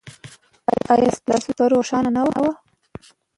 [0.93, 2.45] ایا ستاسو شپه روښانه نه ده؟